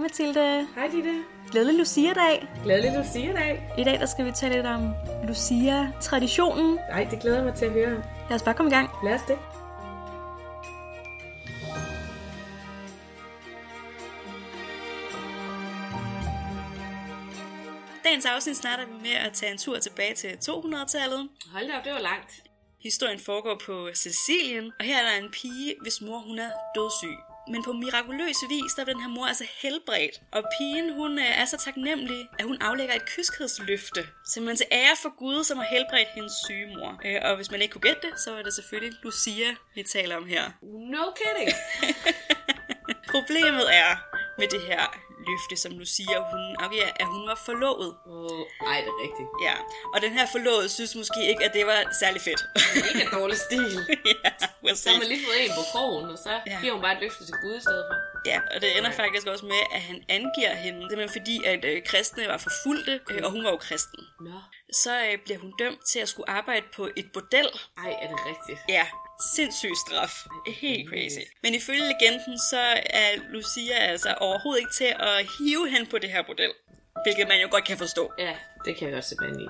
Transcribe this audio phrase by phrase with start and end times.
[0.00, 0.68] Mathilde.
[0.74, 1.24] Hej Ditte.
[1.50, 2.48] Glædelig Lucia-dag.
[2.64, 3.74] Glædelig Lucia-dag.
[3.78, 4.94] I dag der skal vi tale lidt om
[5.28, 6.74] Lucia-traditionen.
[6.74, 8.02] Nej, det glæder jeg mig til at høre.
[8.28, 8.90] Lad os bare komme i gang.
[9.04, 9.38] Lad os det.
[18.04, 21.28] Dagens afsnit starter vi med at tage en tur tilbage til 200-tallet.
[21.52, 22.42] Hold da op, det var langt.
[22.82, 27.29] Historien foregår på Sicilien, og her er der en pige, hvis mor hun er dødssyg.
[27.52, 30.14] Men på mirakuløs vis, der er den her mor altså helbredt.
[30.32, 34.06] Og pigen, hun øh, er så taknemmelig, at hun aflægger et kyskhedsløfte.
[34.32, 37.00] Simpelthen til ære for Gud, som har helbredt hendes syge mor.
[37.04, 40.16] Øh, Og hvis man ikke kunne gætte det, så var det selvfølgelig Lucia, vi taler
[40.16, 40.44] om her.
[40.94, 41.50] No kidding.
[43.14, 43.90] Problemet er
[44.38, 44.82] med det her
[45.28, 47.90] løfte, som Lucia hun afgiver, at hun var forlovet.
[48.06, 49.28] Åh, oh, ej, det er rigtigt.
[49.46, 49.54] Ja,
[49.94, 52.42] og den her forlovede synes måske ikke, at det var særlig fedt.
[52.88, 53.72] Ikke en dårlig stil.
[54.24, 54.30] ja,
[54.62, 54.82] præcis.
[54.84, 56.58] Så har man lige fået en på krogen, og så Ja.
[56.62, 57.96] giver hun bare et løfte til Gud i stedet for.
[58.30, 59.00] Ja, og det ender Nej.
[59.02, 63.20] faktisk også med, at han angiver hende, simpelthen fordi, at øh, kristne var forfulgte, øh,
[63.24, 64.02] og hun var jo kristen.
[64.26, 64.36] Nå.
[64.84, 67.48] Så øh, bliver hun dømt til at skulle arbejde på et bordel.
[67.84, 68.58] Ej, er det rigtigt?
[68.68, 68.86] Ja,
[69.34, 70.12] sindssyg straf.
[70.64, 71.22] Helt crazy.
[71.42, 72.60] Men ifølge legenden, så
[73.00, 76.52] er Lucia altså overhovedet ikke til at hive hen på det her bordel.
[77.04, 78.12] Hvilket man jo godt kan forstå.
[78.18, 78.34] Ja,
[78.64, 79.46] det kan jeg godt se i.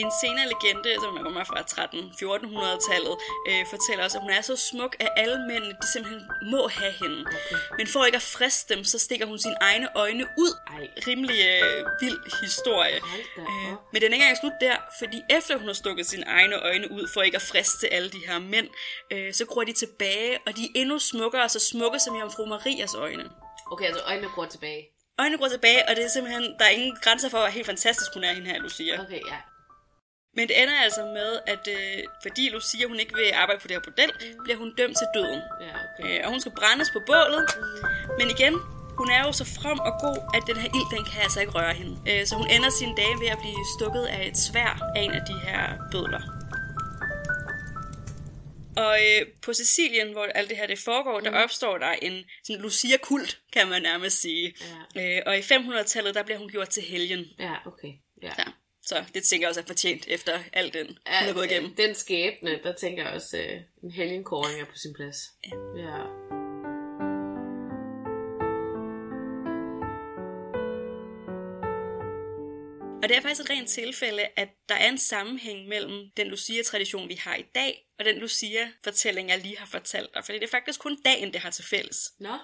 [0.00, 3.14] En senere legende, som kommer fra 13-1400-tallet,
[3.48, 6.94] øh, fortæller også, at hun er så smuk, at alle mændene de simpelthen må have
[7.02, 7.20] hende.
[7.20, 7.56] Okay.
[7.78, 10.52] Men for ikke at friste dem, så stikker hun sine egne øjne ud.
[10.76, 10.84] Ej.
[11.06, 12.98] Rimelig øh, vild historie.
[13.38, 16.56] Øh, men den er ikke engang slut der, fordi efter hun har stukket sine egne
[16.70, 18.68] øjne ud, for ikke at friste alle de her mænd,
[19.12, 22.94] øh, så gror de tilbage, og de er endnu smukkere, så smukke som Jomfru Marias
[22.94, 23.24] øjne.
[23.72, 24.82] Okay, altså øjnene går tilbage.
[25.18, 28.14] Øjnene går tilbage, og det er simpelthen, der er ingen grænser for, hvor helt fantastisk
[28.14, 29.02] hun er, hende her, Lucia.
[29.02, 29.36] Okay, ja.
[30.36, 33.76] Men det ender altså med, at øh, fordi Lucia hun ikke vil arbejde på det
[33.76, 34.10] her bordel,
[34.44, 35.40] bliver hun dømt til døden.
[35.66, 36.18] Ja, okay.
[36.18, 37.44] Øh, og hun skal brændes på bålet.
[38.18, 38.54] Men igen,
[39.00, 41.52] hun er jo så from og god, at den her ild, den kan altså ikke
[41.52, 41.94] røre hende.
[42.10, 45.12] Øh, så hun ender sine dage ved at blive stukket af et svær af en
[45.20, 46.22] af de her bødler.
[48.76, 52.62] Og øh, på Sicilien, hvor alt det her det foregår, der opstår der en sådan
[52.62, 54.54] Lucia-kult, kan man nærmest sige.
[54.96, 57.24] Øh, og i 500-tallet, der bliver hun gjort til helgen.
[57.38, 57.92] Ja, okay.
[58.22, 58.32] Ja.
[58.38, 58.44] Ja.
[58.90, 61.70] Så det tænker jeg også er fortjent efter alt den, hun har gået igennem.
[61.70, 65.16] øh, Den skæbne, der tænker jeg også, øh, en helgenkåring er på sin plads.
[65.46, 65.82] Ja.
[65.82, 65.98] ja.
[73.02, 77.08] Og det er faktisk et rent tilfælde, at der er en sammenhæng mellem den Lucia-tradition,
[77.08, 80.24] vi har i dag, og den Lucia-fortælling, jeg lige har fortalt dig.
[80.24, 82.12] Fordi det er faktisk kun dagen, det har til fælles.
[82.18, 82.34] Nå,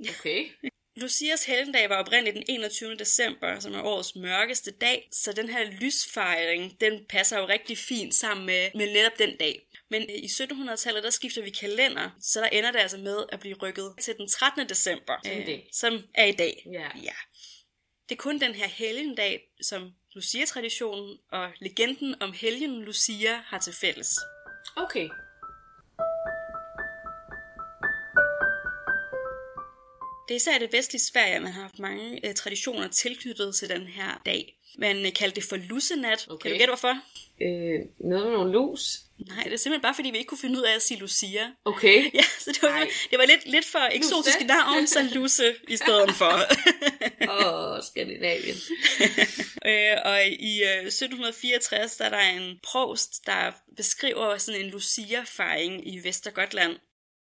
[0.00, 0.50] okay.
[0.96, 2.94] Lucias helgendag var oprindeligt den 21.
[2.94, 8.14] december, som er årets mørkeste dag, så den her lysfejring, den passer jo rigtig fint
[8.14, 9.68] sammen med, med netop den dag.
[9.90, 13.40] Men øh, i 1700-tallet, der skifter vi kalender, så der ender det altså med at
[13.40, 14.68] blive rykket til den 13.
[14.68, 15.68] december, Som dag.
[15.72, 16.66] som er i dag.
[16.72, 16.88] Ja.
[17.02, 17.14] ja.
[18.08, 23.72] Det er kun den her helgendag, som Lucia-traditionen og legenden om helgen Lucia har til
[23.72, 24.18] fælles.
[24.76, 25.08] Okay.
[30.32, 33.86] Det er især det vestlige Sverige, man har haft mange øh, traditioner tilknyttet til den
[33.86, 34.56] her dag.
[34.78, 36.26] Man øh, kaldte det for lussenat.
[36.30, 36.42] Okay.
[36.42, 36.96] Kan du gætte hvorfor?
[37.42, 38.98] Øh, noget med nogle lus.
[39.28, 41.50] Nej, det er simpelthen bare fordi, vi ikke kunne finde ud af at sige Lucia.
[41.64, 42.10] Okay.
[42.14, 46.14] Ja, så det var, det var lidt, lidt for eksotiske navn, så Lusse i stedet
[46.14, 46.32] for.
[47.34, 48.56] Åh, oh, Skandinavien.
[49.70, 55.94] øh, og i øh, 1764, der er der en provst, der beskriver sådan en Lucia-fejring
[55.94, 56.76] i Vestergotland.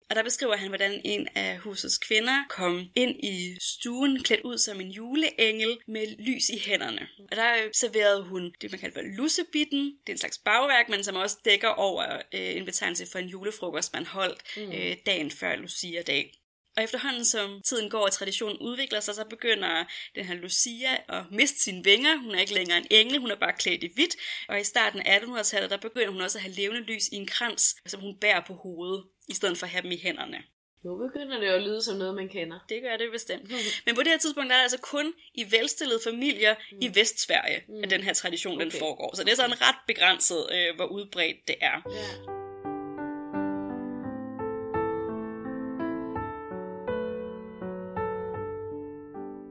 [0.10, 4.58] Og der beskriver han, hvordan en af husets kvinder kom ind i stuen klædt ud
[4.58, 7.08] som en juleengel med lys i hænderne.
[7.32, 9.84] Og der øh, serverede hun det, man kalder for lussebitten.
[9.86, 13.28] Det er en slags bagværk, men som også dækker over øh, en betegnelse for en
[13.28, 16.40] julefrokost, man holdt øh, dagen før Lucia-dag.
[16.78, 21.24] Og efterhånden som tiden går og traditionen udvikler sig, så begynder den her Lucia at
[21.32, 22.18] miste sine vinger.
[22.18, 24.16] Hun er ikke længere en engel, hun er bare klædt i hvidt.
[24.50, 27.28] Og i starten af 1800-tallet, der begynder hun også at have levende lys i en
[27.28, 30.38] krans, som hun bærer på hovedet, i stedet for at have dem i hænderne.
[30.84, 32.60] Nu begynder det jo at lyde som noget, man kender.
[32.70, 33.52] Det gør det bestemt.
[33.86, 36.78] Men på det her tidspunkt der er det altså kun i velstillede familier mm.
[36.82, 37.84] i Vestsverige, mm.
[37.84, 38.64] at den her tradition okay.
[38.64, 39.16] den foregår.
[39.16, 41.82] Så det er sådan ret begrænset, øh, hvor udbredt det er.
[41.92, 42.39] Ja.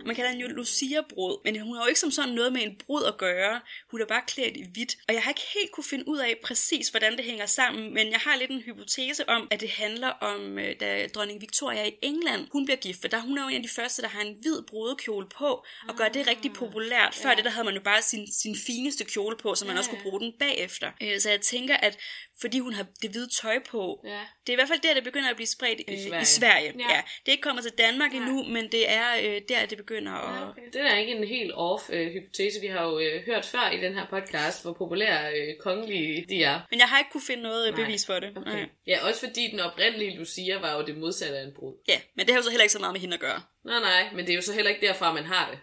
[0.08, 2.76] Man kalder hende jo Lucia-brud, men hun har jo ikke som sådan noget med en
[2.87, 3.60] brud at gøre.
[3.90, 4.94] Hun er bare klædt i hvidt.
[5.08, 8.10] Og jeg har ikke helt kunne finde ud af præcis, hvordan det hænger sammen, men
[8.10, 11.93] jeg har lidt en hypotese om, at det handler om, øh, da dronning Victoria i
[12.02, 14.20] England, hun bliver gift, for der hun er jo en af de første, der har
[14.20, 17.14] en hvid brudekjole på, og gør det rigtig populært.
[17.14, 17.34] Før Ja.
[17.37, 19.90] det, der havde man jo bare sin, sin fineste kjole på, så man Ja, også
[19.90, 20.90] kunne bruge den bagefter.
[21.02, 21.99] Øh, Så jeg tænker, at
[22.40, 24.00] fordi hun har det hvide tøj på.
[24.05, 24.11] Ja.
[24.46, 26.25] Det er i hvert fald der, det begynder at blive spredt øh, I i Sverige.
[26.25, 26.73] Sverige.
[26.79, 26.85] Ja.
[26.88, 26.94] Ja.
[26.94, 27.00] Ja.
[27.20, 28.20] Det er ikke kommet til Danmark Nej.
[28.23, 30.40] endnu, men det er øh, der, det begynder at...
[30.43, 30.62] Ja, okay.
[30.73, 32.61] Det er ikke en helt off øh, hypotese.
[32.61, 36.43] Vi har jo øh, hørt før i den her podcast, hvor populære øh, kongelige de
[36.43, 36.61] er.
[36.70, 37.85] Men jeg har ikke kunne finde noget Nej.
[37.85, 38.31] bevis for det.
[38.37, 38.50] Okay.
[38.50, 38.69] Nej.
[38.87, 41.75] Ja, også fordi den oprindelige Lucia var jo det modsatte af en brud.
[41.88, 43.41] Ja, men det har jo så heller ikke så meget med hende at gøre.
[43.64, 45.58] Nej, nej, men det er jo så heller ikke derfra, man har det.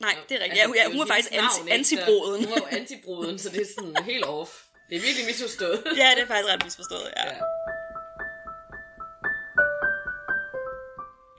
[0.00, 0.50] Nej, det er rigtigt.
[0.50, 2.44] Altså, Ja, hun, ja, jo hun var faktisk anti, navn, antibruden.
[2.44, 4.50] Hun var jo antibruden, så det er sådan helt off.
[4.88, 5.82] Det er virkelig misforstået.
[6.02, 7.08] ja, det er faktisk ret misforstået.
[7.16, 7.24] Ja.
[7.26, 7.36] Ja.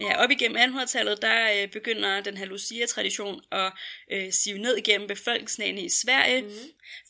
[0.02, 3.72] Ja, op igennem 1800-tallet, der øh, begynder den her Lucia-tradition at
[4.12, 6.42] øh, sive ned igennem befolkningslagene i Sverige.
[6.42, 6.50] Mm.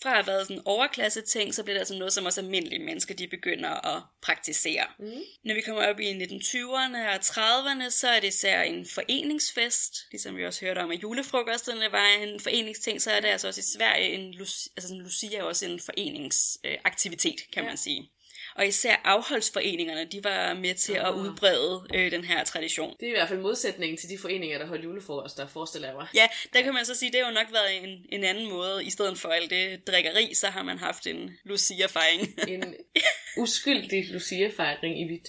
[0.01, 2.41] Fra at have været sådan en overklasse ting, så bliver det altså noget, som også
[2.41, 4.85] almindelige mennesker de begynder at praktisere.
[4.99, 5.11] Mm.
[5.43, 9.93] Når vi kommer op i 1920'erne og 30'erne, så er det især en foreningsfest.
[10.11, 13.59] Ligesom vi også hørte om, at julefrokosterne var en foreningsting, så er det altså også
[13.59, 17.69] i Sverige en, Lucia, altså en Lucia er også en foreningsaktivitet, kan Ja.
[17.69, 18.11] man sige.
[18.55, 21.17] Og især afholdsforeningerne, de var med til at Ah.
[21.17, 22.95] udbrede øh, den her tradition.
[22.99, 26.07] Det er i hvert fald modsætningen til de foreninger, der holdt julefrokoster, forestiller jeg mig.
[26.13, 28.85] Ja, der kan man så sige, det har jo nok været en, en anden måde.
[28.85, 32.39] I stedet for alt det drikkeri, så har man haft en Lucia-fejring.
[32.47, 32.75] En
[33.43, 35.27] uskyldig Lucia-fejring i hvidt.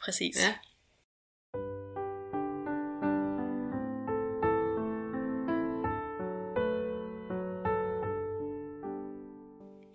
[0.00, 0.36] Præcis.
[0.42, 0.54] Ja.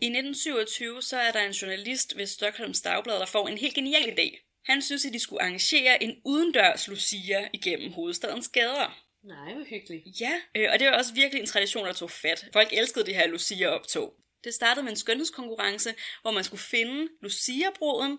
[0.01, 4.19] I 1927 så er der en journalist ved Stockholms Dagblad, der får en helt genial
[4.19, 4.62] idé.
[4.66, 9.04] Han synes, at de skulle arrangere en udendørs Lucia igennem hovedstadens gader.
[9.24, 10.22] Nej, hvor hyggeligt.
[10.22, 12.46] Ja, øh, og det var også virkelig en tradition, der tog fat.
[12.54, 14.13] Folk elskede det her Lucia-optog.
[14.44, 18.18] Det startede med en skønhedskonkurrence, hvor man skulle finde Lucia-bruden,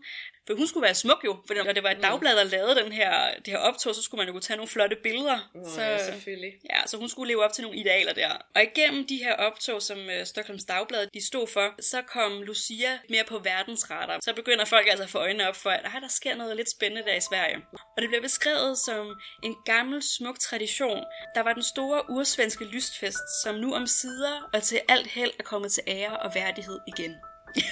[0.51, 2.93] for hun skulle være smuk jo, for når det var et dagblad, der lavede den
[2.93, 5.39] her, det her optog, så skulle man jo kunne tage nogle flotte billeder.
[5.55, 6.53] Nå, så, ja, selvfølgelig.
[6.71, 8.31] Ja, så hun skulle leve op til nogle idealer der.
[8.55, 12.99] Og igennem de her optog, som uh, Stockholms Dagblad de stod for, så kom Lucia
[13.09, 14.19] mere på verdensradar.
[14.23, 17.03] Så begynder folk altså at få øjnene op for, at der sker noget lidt spændende
[17.03, 17.57] der i Sverige.
[17.97, 21.05] Og det bliver beskrevet som en gammel, smuk tradition.
[21.35, 25.43] Der var den store ursvenske lystfest, som nu om sider og til alt held er
[25.43, 27.15] kommet til ære og værdighed igen.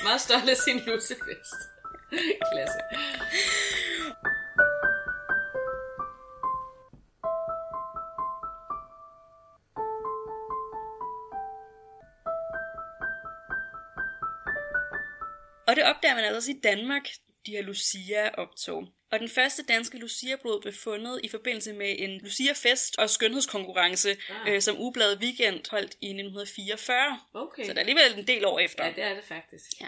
[0.02, 1.77] Meget stolt af sin lusefest.
[2.52, 2.81] Klasse.
[15.69, 17.02] Og det opdager man altså også i Danmark,
[17.46, 18.97] de her Lucia-optog.
[19.10, 24.55] Og den første danske Lucia-blod blev fundet i forbindelse med en Lucia-fest og skønhedskonkurrence, Ah.
[24.55, 27.20] øh, som Ubladet Weekend holdt i 1944.
[27.34, 27.64] Okay.
[27.64, 28.84] Så der er alligevel en del år efter.
[28.84, 29.81] Ja, det er det faktisk.
[29.81, 29.87] Ja.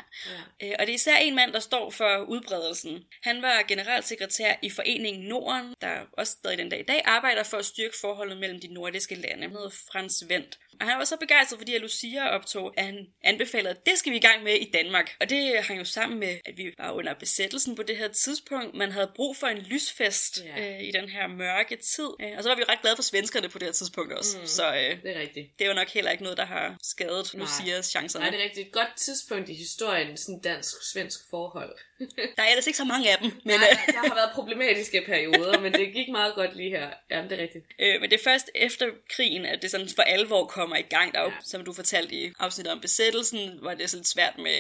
[0.61, 0.67] ja.
[0.69, 3.05] Øh, Og det er især en mand, der står for udbredelsen.
[3.23, 7.57] Han var generalsekretær i Foreningen Norden, der også stadig den dag i dag arbejder for
[7.57, 9.43] at styrke forholdet mellem de nordiske lande.
[9.43, 10.59] Han hedder Frans Vendt.
[10.81, 14.13] Og han var så begejstret for de her Lucia-optog, at han anbefalede, at det skal
[14.13, 15.17] vi i gang med i Danmark.
[15.21, 18.75] Og det hang jo sammen med, at vi var under besættelsen på det her tidspunkt.
[18.75, 20.75] Man havde brug for en lysfest Ja.
[20.75, 22.09] øh, i den her mørke tid.
[22.21, 24.39] Øh, og så var vi ret glade for svenskerne på det her tidspunkt også.
[24.39, 24.47] Mm.
[24.47, 25.59] Så øh, Det er rigtigt.
[25.59, 27.35] det jo nok heller ikke noget, der har skadet.
[27.35, 28.23] Lucias chancerne.
[28.25, 28.67] Nej, det er rigtigt.
[28.67, 31.77] Et godt tidspunkt i historien, sådan dansk-svensk forhold.
[32.37, 33.31] Der er ellers ikke så mange af dem.
[33.31, 36.71] Men, Men, øh, Nej, der har været problematiske perioder, men det gik meget godt lige
[36.71, 36.89] her.
[37.11, 37.65] Ja, det er rigtigt.
[37.79, 41.13] Øh, men det er først efter krigen, at det sådan for alvor kommer i gang.
[41.15, 41.37] Der er jo, Ja.
[41.45, 44.59] som du fortalte i afsnittet om besættelsen, var det sådan svært med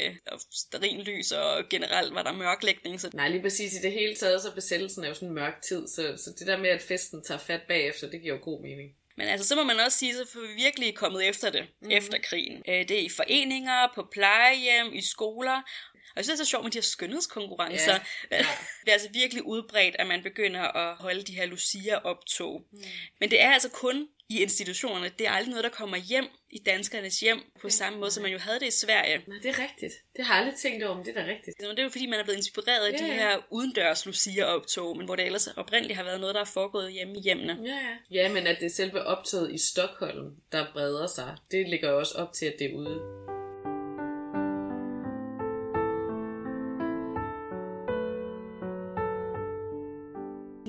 [0.52, 3.00] sterinlys, og generelt var der mørklægning.
[3.00, 5.62] Så Nej, lige præcis i det hele taget, så besættelsen er jo sådan en mørk
[5.68, 8.62] tid, så, så det der med, at festen tager fat bagefter, det giver jo god
[8.62, 8.90] mening.
[9.20, 11.96] Men altså, så må man også sige, så vi virkelig kommet efter det, mm-hmm.
[11.96, 12.62] efter krigen.
[12.68, 15.62] Øh, det er i foreninger, på plejehjem, i skoler.
[16.10, 17.92] Og jeg synes, det er så sjovt med de her skønhedskonkurrencer.
[18.30, 18.46] Ja, ja.
[18.80, 22.62] det er altså virkelig udbredt, at man begynder at holde de her Lucia-optog.
[22.72, 22.78] Mm.
[23.20, 25.10] Men det er altså kun i institutionerne.
[25.18, 28.32] Det er aldrig noget, der kommer hjem i danskernes hjem, på samme måde, som man
[28.32, 29.22] jo havde det i Sverige.
[29.26, 29.92] Nej, det er rigtigt.
[30.16, 31.58] Det har jeg aldrig tænkt over, men det er da rigtigt.
[31.60, 35.06] Det er jo fordi, man er blevet inspireret af Ja, de her udendørs Lucia-optog, men
[35.06, 37.58] hvor det ellers oprindeligt har været noget, der er foregået hjemme i hjemmene.
[37.64, 38.22] Ja, ja.
[38.22, 41.98] Ja, men at det er selve optaget i Stockholm, der breder sig, det ligger jo
[41.98, 43.29] også op til, at det er ude.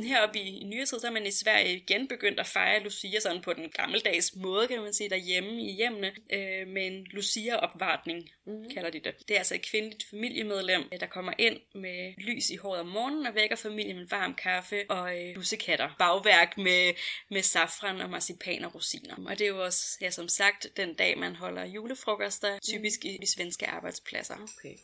[0.03, 3.20] Heroppe i, i nyere tid, så er man i Sverige igen begyndt at fejre Lucia
[3.20, 8.29] sådan på den gammeldags måde, kan man sige, derhjemme i hjemmene, øh, med en Lucia-opvartning,
[8.46, 8.70] mm.
[8.74, 9.13] kalder de det.
[9.27, 12.88] Det er altså et kvindeligt familiemedlem, øh, der kommer ind med lys i håret om
[12.88, 15.89] morgenen og vækker familien med varm kaffe og øh, lussekatter.
[16.00, 16.93] Bagværk med,
[17.29, 19.15] med safran og marcipan og rosiner.
[19.25, 23.17] Og det er jo også, ja, som sagt, den dag, man holder julefrokoster, typisk i
[23.22, 24.36] de svenske arbejdspladser.
[24.36, 24.75] Okay.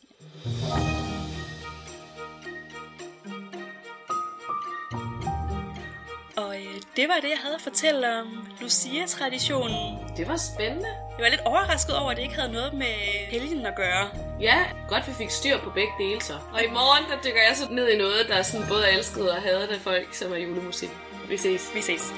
[6.98, 9.98] Det var det, jeg havde at fortælle om Lucia-traditionen.
[10.16, 10.88] Det var spændende.
[11.16, 12.94] Jeg var lidt overrasket over, at det ikke havde noget med
[13.34, 14.08] helgen at gøre.
[14.40, 16.32] Ja, godt vi fik styr på begge dele så.
[16.52, 19.30] Og i morgen, der dykker jeg så ned i noget, der sådan både er elsket
[19.30, 20.90] og hadet af folk, som er julemusik.
[21.28, 21.70] Vi ses.
[21.74, 22.12] Vi ses.